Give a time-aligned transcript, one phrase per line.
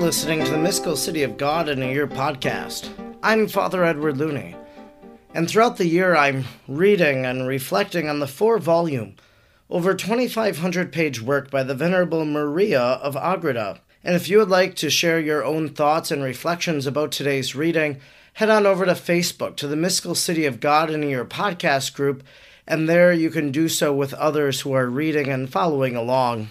[0.00, 2.88] listening to the Mystical City of God in a Year podcast.
[3.20, 4.54] I'm Father Edward Looney,
[5.34, 9.16] and throughout the year I'm reading and reflecting on the four volume,
[9.68, 13.80] over 2,500 page work by the Venerable Maria of Agreda.
[14.04, 17.98] And if you would like to share your own thoughts and reflections about today's reading,
[18.34, 21.92] head on over to Facebook to the Mystical City of God in a Year podcast
[21.94, 22.22] group,
[22.68, 26.50] and there you can do so with others who are reading and following along.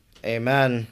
[0.23, 0.85] Amen.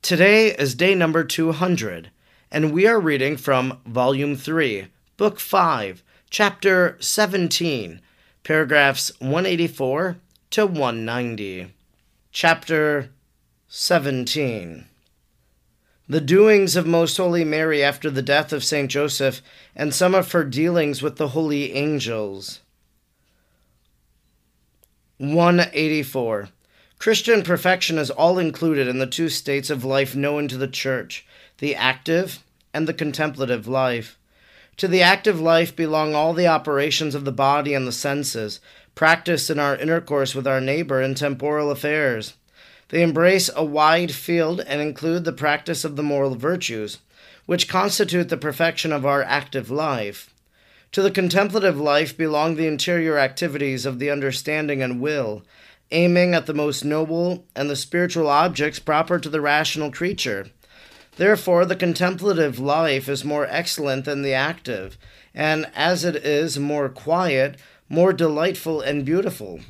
[0.00, 2.10] Today is day number 200,
[2.50, 8.00] and we are reading from Volume 3, Book 5, Chapter 17,
[8.42, 10.16] paragraphs 184
[10.50, 11.72] to 190.
[12.32, 13.10] Chapter
[13.68, 14.86] 17
[16.08, 19.42] The doings of Most Holy Mary after the death of Saint Joseph,
[19.76, 22.58] and some of her dealings with the holy angels.
[25.18, 26.48] 184.
[27.02, 31.26] Christian perfection is all included in the two states of life known to the Church
[31.58, 34.16] the active and the contemplative life.
[34.76, 38.60] To the active life belong all the operations of the body and the senses,
[38.94, 42.34] practiced in our intercourse with our neighbor in temporal affairs.
[42.90, 46.98] They embrace a wide field and include the practice of the moral virtues,
[47.46, 50.32] which constitute the perfection of our active life.
[50.92, 55.42] To the contemplative life belong the interior activities of the understanding and will,
[55.92, 60.50] aiming at the most noble and the spiritual objects proper to the rational creature.
[61.16, 64.96] Therefore, the contemplative life is more excellent than the active,
[65.34, 67.58] and as it is more quiet,
[67.88, 69.60] more delightful and beautiful.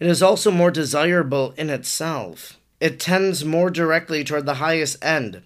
[0.00, 2.58] It is also more desirable in itself.
[2.80, 5.42] It tends more directly toward the highest end,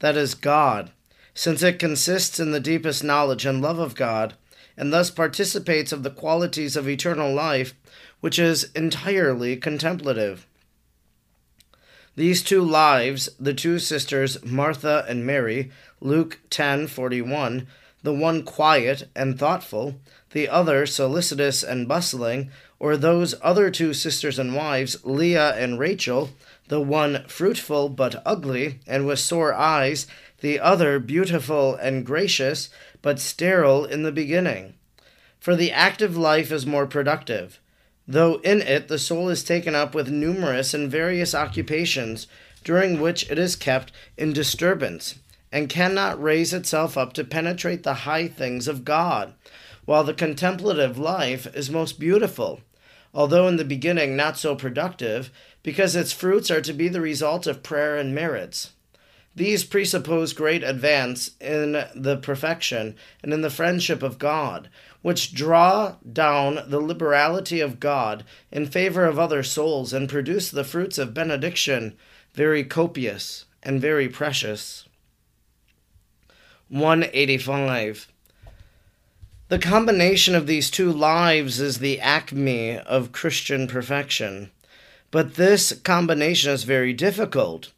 [0.00, 0.90] that is, God,
[1.32, 4.34] since it consists in the deepest knowledge and love of God,
[4.76, 7.74] and thus participates of the qualities of eternal life
[8.22, 10.46] which is entirely contemplative.
[12.14, 17.66] These two lives, the two sisters Martha and Mary, Luke 10:41,
[18.04, 20.00] the one quiet and thoughtful,
[20.30, 26.30] the other solicitous and bustling, or those other two sisters and wives, Leah and Rachel,
[26.68, 30.06] the one fruitful but ugly and with sore eyes,
[30.42, 32.68] the other beautiful and gracious
[33.02, 34.74] but sterile in the beginning.
[35.40, 37.58] For the active life is more productive
[38.06, 42.26] though in it the soul is taken up with numerous and various occupations,
[42.64, 45.16] during which it is kept in disturbance,
[45.50, 49.34] and cannot raise itself up to penetrate the high things of God,
[49.84, 52.60] while the contemplative life is most beautiful,
[53.12, 55.30] although in the beginning not so productive,
[55.62, 58.72] because its fruits are to be the result of prayer and merits.
[59.34, 64.68] These presuppose great advance in the perfection and in the friendship of God,
[65.00, 70.64] which draw down the liberality of God in favor of other souls and produce the
[70.64, 71.96] fruits of benediction,
[72.34, 74.86] very copious and very precious.
[76.68, 78.08] 185.
[79.48, 84.50] The combination of these two lives is the acme of Christian perfection.
[85.10, 87.70] But this combination is very difficult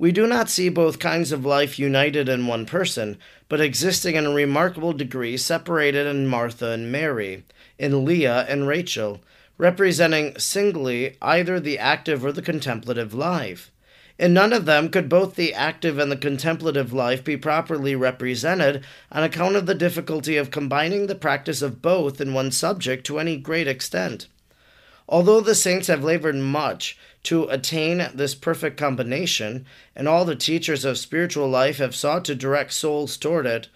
[0.00, 3.18] we do not see both kinds of life united in one person,
[3.50, 7.44] but existing in a remarkable degree separated in Martha and Mary,
[7.78, 9.20] in Leah and Rachel,
[9.58, 13.70] representing singly either the active or the contemplative life.
[14.18, 18.82] In none of them could both the active and the contemplative life be properly represented
[19.12, 23.18] on account of the difficulty of combining the practice of both in one subject to
[23.18, 24.28] any great extent.
[25.10, 30.84] Although the saints have labored much to attain this perfect combination, and all the teachers
[30.84, 33.68] of spiritual life have sought to direct souls toward it,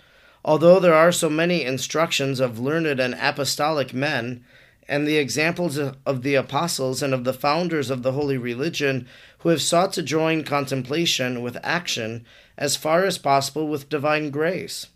[0.45, 4.45] although there are so many instructions of learned and apostolic men,
[4.89, 9.07] and the examples of the apostles and of the founders of the holy religion
[9.39, 12.25] who have sought to join contemplation with action
[12.57, 14.87] as far as possible with divine grace.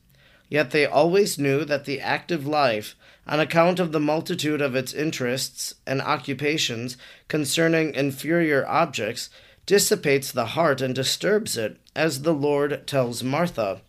[0.49, 2.97] Yet they always knew that the active life,
[3.27, 6.97] on account of the multitude of its interests and occupations
[7.29, 9.29] concerning inferior objects,
[9.67, 13.83] dissipates the heart and disturbs it, as the Lord tells Martha.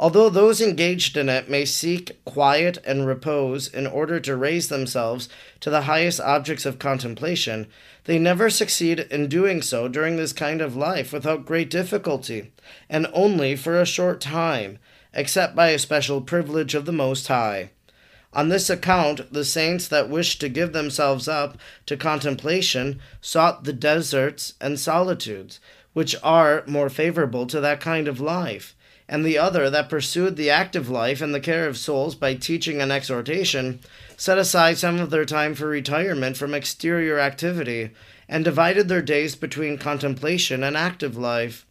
[0.00, 5.28] Although those engaged in it may seek quiet and repose in order to raise themselves
[5.58, 7.66] to the highest objects of contemplation,
[8.04, 12.52] they never succeed in doing so during this kind of life without great difficulty,
[12.88, 14.78] and only for a short time,
[15.18, 17.70] except by a special privilege of the Most High.
[18.32, 23.72] On this account, the saints that wished to give themselves up to contemplation sought the
[23.72, 25.60] deserts and solitudes,
[25.92, 28.74] which are more favorable to that kind of life
[29.08, 32.80] and the other that pursued the active life and the care of souls by teaching
[32.80, 33.80] and exhortation,
[34.16, 37.90] set aside some of their time for retirement from exterior activity,
[38.28, 41.64] and divided their days between contemplation and active life.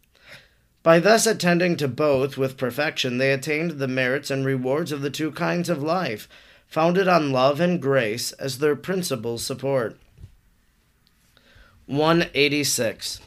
[0.82, 5.10] By thus attending to both with perfection, they attained the merits and rewards of the
[5.10, 6.28] two kinds of life,
[6.66, 9.98] founded on love and grace as their principal support.
[11.86, 13.20] 186.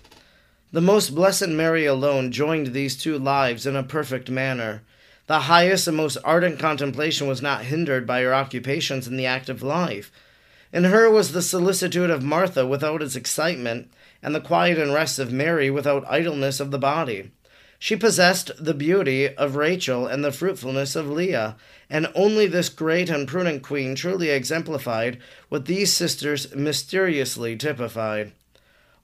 [0.72, 4.84] The most blessed Mary alone joined these two lives in a perfect manner.
[5.28, 9.62] The highest and most ardent contemplation was not hindered by her occupations in the active
[9.62, 10.12] life.
[10.72, 13.92] In her was the solicitude of Martha without its excitement,
[14.24, 17.32] and the quiet and rest of Mary without idleness of the body.
[17.84, 21.56] She possessed the beauty of Rachel and the fruitfulness of Leah,
[21.90, 25.18] and only this great and prudent queen truly exemplified
[25.50, 28.34] what these sisters mysteriously typified.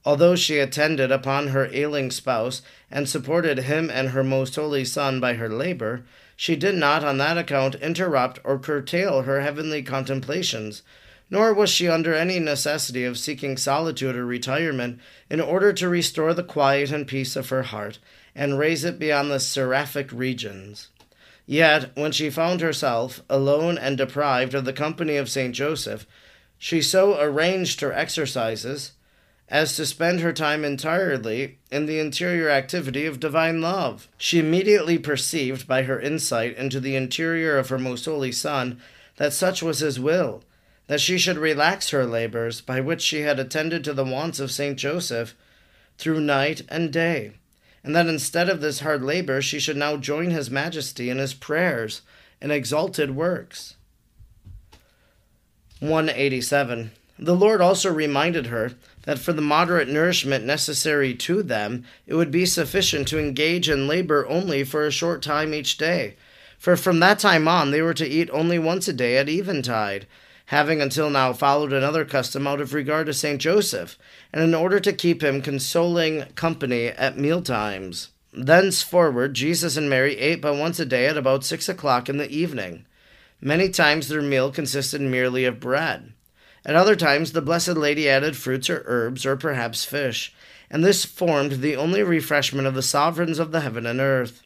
[0.04, 5.18] Although she attended upon her ailing spouse, and supported him and her most holy Son
[5.18, 6.04] by her labor,
[6.36, 10.82] she did not on that account interrupt or curtail her heavenly contemplations,
[11.30, 16.32] nor was she under any necessity of seeking solitude or retirement in order to restore
[16.32, 17.98] the quiet and peace of her heart,
[18.38, 20.90] and raise it beyond the seraphic regions.
[21.44, 26.06] Yet, when she found herself alone and deprived of the company of Saint Joseph,
[26.56, 28.92] she so arranged her exercises
[29.48, 34.06] as to spend her time entirely in the interior activity of divine love.
[34.16, 38.80] She immediately perceived by her insight into the interior of her most holy Son
[39.16, 40.44] that such was his will,
[40.86, 44.52] that she should relax her labors by which she had attended to the wants of
[44.52, 45.34] Saint Joseph
[45.96, 47.32] through night and day,
[47.88, 51.32] and that instead of this hard labor she should now join his majesty in his
[51.32, 52.02] prayers
[52.38, 53.76] and exalted works.
[55.80, 56.90] 187.
[57.18, 58.72] The Lord also reminded her
[59.04, 63.88] that for the moderate nourishment necessary to them, it would be sufficient to engage in
[63.88, 66.16] labor only for a short time each day.
[66.58, 70.06] For from that time on they were to eat only once a day at eventide,
[70.48, 73.98] having until now followed another custom out of regard to Saint Joseph,
[74.32, 78.08] and in order to keep him consoling company at meal times.
[78.32, 82.30] Thenceforward Jesus and Mary ate but once a day at about six o'clock in the
[82.30, 82.86] evening.
[83.42, 86.14] Many times their meal consisted merely of bread.
[86.64, 90.34] At other times, the Blessed Lady added fruits or herbs, or perhaps fish,
[90.70, 94.42] and this formed the only refreshment of the sovereigns of the heaven and earth.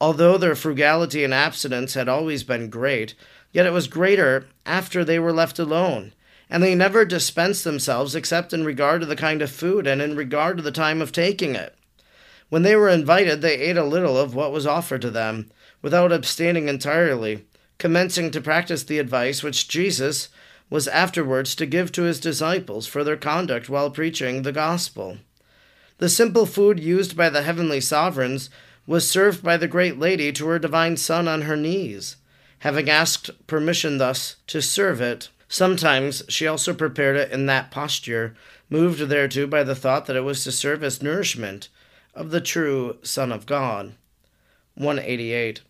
[0.00, 3.14] Although their frugality and abstinence had always been great,
[3.52, 6.12] yet it was greater after they were left alone,
[6.48, 10.16] and they never dispensed themselves except in regard to the kind of food and in
[10.16, 11.76] regard to the time of taking it.
[12.48, 15.50] When they were invited, they ate a little of what was offered to them,
[15.82, 17.44] without abstaining entirely,
[17.78, 20.28] commencing to practice the advice which Jesus,
[20.70, 25.18] was afterwards to give to his disciples for their conduct while preaching the gospel.
[25.98, 28.48] The simple food used by the heavenly sovereigns
[28.86, 32.16] was served by the great lady to her divine Son on her knees,
[32.60, 35.28] having asked permission thus to serve it.
[35.48, 38.34] Sometimes she also prepared it in that posture,
[38.68, 41.68] moved thereto by the thought that it was to serve as nourishment
[42.14, 43.94] of the true Son of God.
[44.74, 45.62] 188.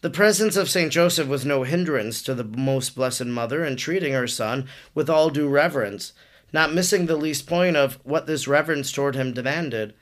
[0.00, 4.12] The presence of Saint Joseph was no hindrance to the most blessed mother in treating
[4.12, 6.12] her son with all due reverence,
[6.52, 9.94] not missing the least point of what this reverence toward him demanded.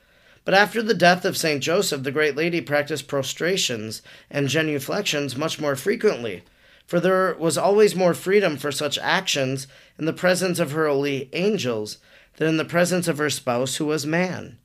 [0.47, 4.01] But after the death of Saint Joseph, the great lady practiced prostrations
[4.31, 6.41] and genuflections much more frequently,
[6.85, 9.67] for there was always more freedom for such actions
[9.99, 11.97] in the presence of her holy angels
[12.37, 14.57] than in the presence of her spouse, who was man.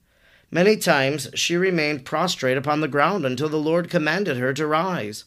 [0.53, 5.25] Many times she remained prostrate upon the ground until the Lord commanded her to rise.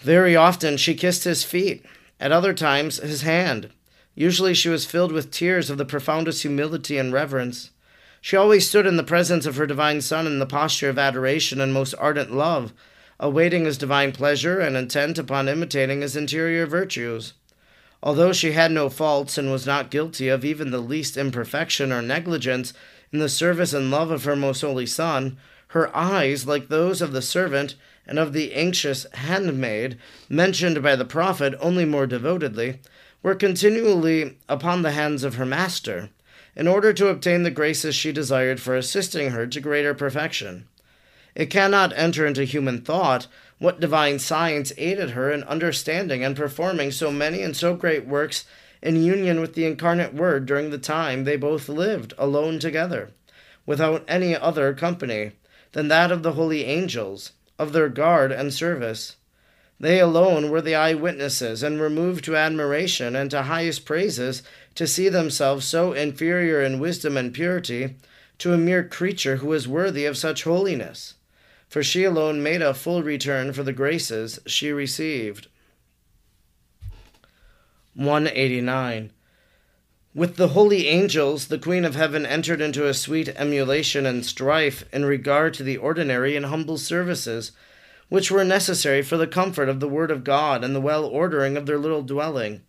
[0.00, 1.86] Very often she kissed his feet,
[2.20, 3.70] at other times his hand.
[4.14, 7.70] Usually she was filled with tears of the profoundest humility and reverence.
[8.20, 11.60] She always stood in the presence of her divine Son in the posture of adoration
[11.60, 12.74] and most ardent love,
[13.18, 17.32] awaiting his divine pleasure and intent upon imitating his interior virtues.
[18.02, 22.02] Although she had no faults and was not guilty of even the least imperfection or
[22.02, 22.72] negligence,
[23.12, 25.36] in the service and love of her most holy Son,
[25.68, 27.74] her eyes, like those of the servant,
[28.06, 29.98] and of the anxious handmaid
[30.28, 32.80] mentioned by the prophet only more devotedly,
[33.22, 36.10] were continually upon the hands of her master,
[36.56, 40.66] in order to obtain the graces she desired for assisting her to greater perfection.
[41.34, 43.26] It cannot enter into human thought
[43.58, 48.44] what divine science aided her in understanding and performing so many and so great works
[48.82, 53.10] in union with the incarnate Word during the time they both lived alone together,
[53.66, 55.32] without any other company
[55.72, 59.16] than that of the holy angels, of their guard and service.
[59.78, 64.42] They alone were the eyewitnesses, and were moved to admiration and to highest praises
[64.80, 67.96] to see themselves so inferior in wisdom and purity
[68.38, 71.16] to a mere creature who was worthy of such holiness.
[71.68, 75.48] For she alone made a full return for the graces she received.
[77.92, 79.12] 189.
[80.14, 84.86] With the holy angels, the Queen of Heaven entered into a sweet emulation and strife
[84.94, 87.52] in regard to the ordinary and humble services
[88.08, 91.58] which were necessary for the comfort of the Word of God and the well ordering
[91.58, 92.62] of their little dwelling.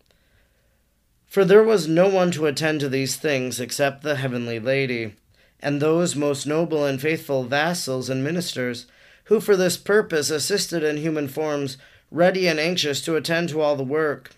[1.32, 5.14] For there was no one to attend to these things except the heavenly Lady,
[5.60, 8.84] and those most noble and faithful vassals and ministers,
[9.24, 11.78] who for this purpose assisted in human forms,
[12.10, 14.32] ready and anxious to attend to all the work.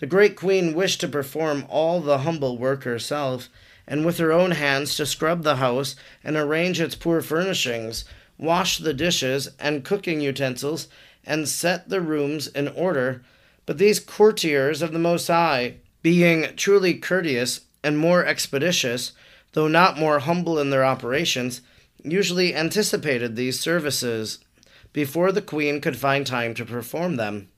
[0.00, 3.48] The great queen wished to perform all the humble work herself,
[3.86, 8.04] and with her own hands to scrub the house and arrange its poor furnishings,
[8.36, 10.88] wash the dishes and cooking utensils,
[11.24, 13.22] and set the rooms in order.
[13.64, 19.12] But these courtiers of the Most High, being truly courteous and more expeditious,
[19.52, 21.60] though not more humble in their operations,
[22.04, 24.38] usually anticipated these services
[24.92, 27.48] before the queen could find time to perform them.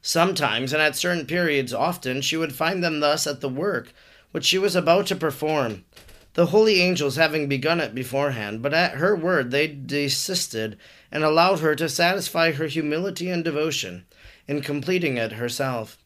[0.00, 3.92] Sometimes, and at certain periods often, she would find them thus at the work
[4.32, 5.84] which she was about to perform,
[6.34, 10.78] the holy angels having begun it beforehand, but at her word they desisted
[11.10, 14.06] and allowed her to satisfy her humility and devotion
[14.48, 16.01] in completing it herself.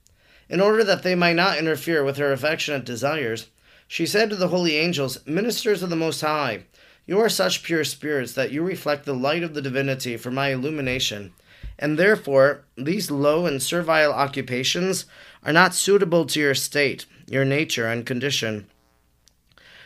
[0.48, 3.46] In order that they might not interfere with her affectionate desires,
[3.88, 6.64] she said to the holy angels, Ministers of the Most High,
[7.06, 10.48] you are such pure spirits that you reflect the light of the divinity for my
[10.48, 11.32] illumination
[11.78, 15.04] and therefore these low and servile occupations
[15.44, 18.66] are not suitable to your state, your nature, and condition.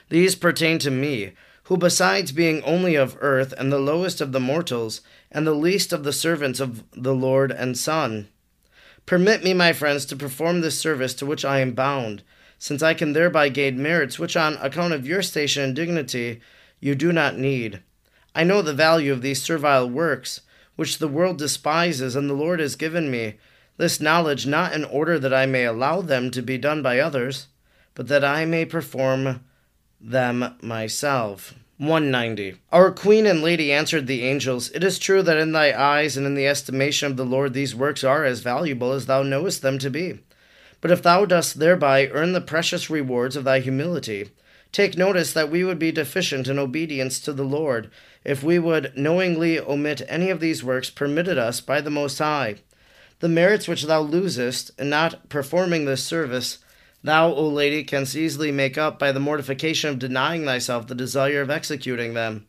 [0.09, 1.33] These pertain to me,
[1.65, 5.93] who, besides being only of earth, and the lowest of the mortals, and the least
[5.93, 8.29] of the servants of the Lord and Son.
[9.11, 12.23] Permit me, my friends, to perform this service to which I am bound,
[12.61, 16.41] since I can thereby gain merits which, on account of your station and dignity,
[16.79, 17.83] you do not need.
[18.37, 20.43] I know the value of these servile works
[20.77, 23.35] which the world despises, and the Lord has given me
[23.79, 27.49] this knowledge not in order that I may allow them to be done by others,
[27.97, 29.45] but that I may perform
[30.01, 31.57] them myself.
[31.81, 32.57] 190.
[32.73, 36.27] Our Queen and Lady answered the angels, It is true that in thy eyes and
[36.27, 39.79] in the estimation of the Lord these works are as valuable as thou knowest them
[39.79, 40.21] to be.
[40.83, 44.29] But if thou dost thereby earn the precious rewards of thy humility,
[44.73, 47.91] take notice that we would be deficient in obedience to the Lord,
[48.25, 52.57] if we would knowingly omit any of these works permitted us by the Most High.
[53.21, 56.59] The merits which thou losest in not performing this service,
[57.03, 61.41] thou, O lady, canst easily make up by the mortification of denying thyself the desire
[61.41, 62.47] of executing them.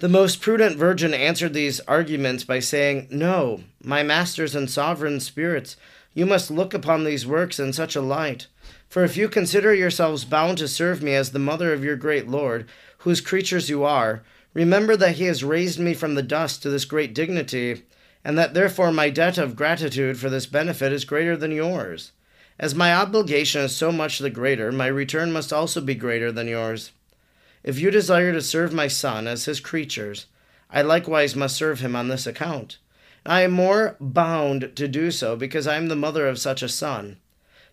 [0.00, 5.76] The most prudent virgin answered these arguments by saying, No, my masters and sovereign spirits,
[6.14, 8.46] you must look upon these works in such a light.
[8.88, 12.26] For if you consider yourselves bound to serve me as the mother of your great
[12.26, 12.66] Lord,
[12.98, 14.22] whose creatures you are,
[14.54, 17.82] remember that he has raised me from the dust to this great dignity,
[18.24, 22.12] and that therefore my debt of gratitude for this benefit is greater than yours.
[22.60, 26.46] As my obligation is so much the greater, my return must also be greater than
[26.46, 26.92] yours.
[27.64, 30.26] If you desire to serve my son as his creatures,
[30.70, 32.78] I likewise must serve him on this account.
[33.26, 36.68] I am more bound to do so because I am the mother of such a
[36.68, 37.16] son.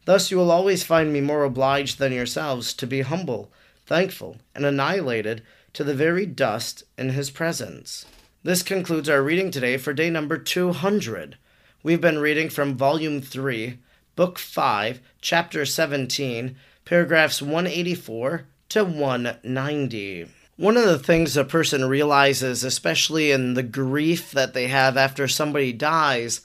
[0.06, 3.52] Thus you will always find me more obliged than yourselves to be humble
[3.88, 5.42] thankful, and annihilated
[5.72, 8.06] to the very dust in his presence.
[8.44, 11.38] This concludes our reading today for day number 200.
[11.84, 13.80] We've been reading from Volume 3,
[14.18, 16.56] Book 5, Chapter 17,
[16.86, 20.28] paragraphs 184 to 190.
[20.56, 25.28] One of the things a person realizes, especially in the grief that they have after
[25.28, 26.42] somebody dies,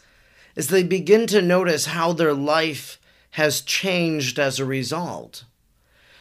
[0.55, 3.01] is they begin to notice how their life
[3.31, 5.45] has changed as a result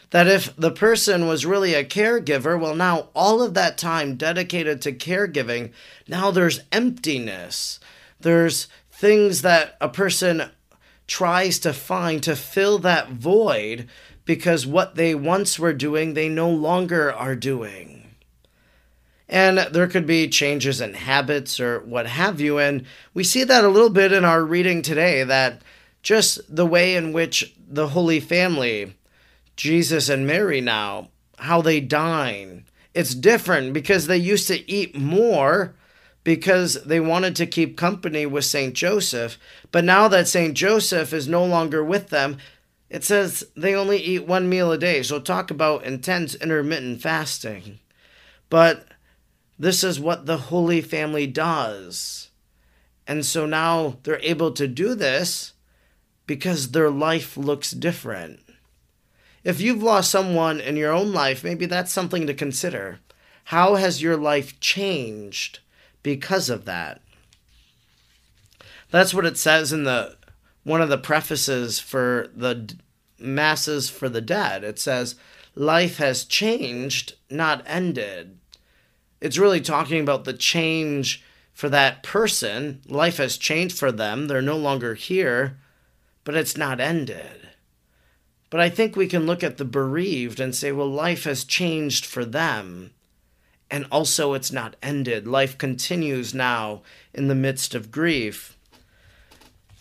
[0.08, 4.80] that if the person was really a caregiver, well, now all of that time dedicated
[4.82, 5.72] to caregiving,
[6.06, 7.80] now there's emptiness.
[8.20, 10.50] There's things that a person
[11.12, 13.86] tries to find to fill that void
[14.24, 18.14] because what they once were doing, they no longer are doing.
[19.28, 22.58] And there could be changes in habits or what have you.
[22.58, 25.60] And we see that a little bit in our reading today that
[26.02, 28.94] just the way in which the Holy Family,
[29.54, 32.64] Jesus and Mary now, how they dine,
[32.94, 35.74] it's different because they used to eat more
[36.24, 38.74] because they wanted to keep company with St.
[38.74, 39.38] Joseph.
[39.70, 40.54] But now that St.
[40.54, 42.38] Joseph is no longer with them,
[42.88, 45.02] it says they only eat one meal a day.
[45.02, 47.80] So talk about intense intermittent fasting.
[48.50, 48.86] But
[49.58, 52.30] this is what the Holy Family does.
[53.06, 55.54] And so now they're able to do this
[56.26, 58.40] because their life looks different.
[59.42, 63.00] If you've lost someone in your own life, maybe that's something to consider.
[63.46, 65.58] How has your life changed
[66.02, 67.00] because of that?
[68.90, 70.16] That's what it says in the
[70.64, 72.74] one of the prefaces for the
[73.18, 74.64] masses for the dead.
[74.64, 75.16] It says,
[75.54, 78.38] "Life has changed, not ended."
[79.20, 82.80] It's really talking about the change for that person.
[82.86, 84.26] Life has changed for them.
[84.26, 85.58] They're no longer here,
[86.24, 87.48] but it's not ended.
[88.50, 92.04] But I think we can look at the bereaved and say, well, life has changed
[92.04, 92.92] for them.
[93.72, 95.26] And also, it's not ended.
[95.26, 96.82] Life continues now
[97.14, 98.54] in the midst of grief.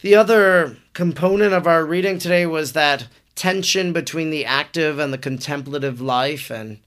[0.02, 5.18] The other component of our reading today was that tension between the active and the
[5.18, 6.50] contemplative life.
[6.50, 6.80] And,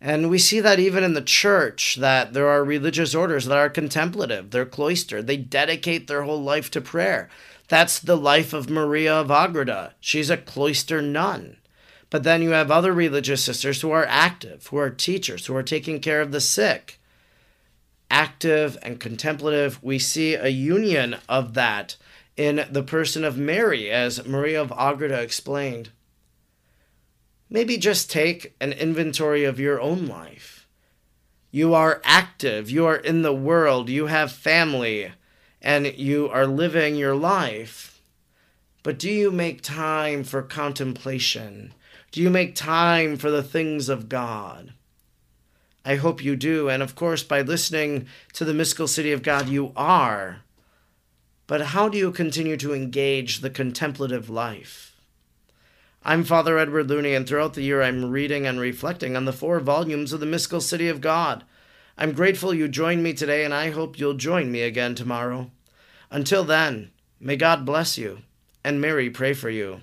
[0.00, 3.70] and we see that even in the church, that there are religious orders that are
[3.70, 7.30] contemplative, they're cloistered, they dedicate their whole life to prayer.
[7.68, 9.94] That's the life of Maria of Agreda.
[10.00, 11.58] She's a cloister nun.
[12.12, 15.62] But then you have other religious sisters who are active, who are teachers, who are
[15.62, 17.00] taking care of the sick.
[18.10, 21.96] Active and contemplative, we see a union of that
[22.36, 25.88] in the person of Mary, as Maria of Agreda explained.
[27.48, 30.68] Maybe just take an inventory of your own life.
[31.50, 35.12] You are active, you are in the world, you have family,
[35.62, 38.02] and you are living your life.
[38.82, 41.72] But do you make time for contemplation?
[42.12, 44.74] Do you make time for the things of God?
[45.82, 46.68] I hope you do.
[46.68, 50.42] And of course, by listening to the mystical city of God, you are.
[51.46, 54.94] But how do you continue to engage the contemplative life?
[56.04, 59.58] I'm Father Edward Looney, and throughout the year I'm reading and reflecting on the four
[59.60, 61.44] volumes of the mystical city of God.
[61.96, 65.50] I'm grateful you joined me today, and I hope you'll join me again tomorrow.
[66.10, 68.18] Until then, may God bless you,
[68.62, 69.80] and Mary pray for you.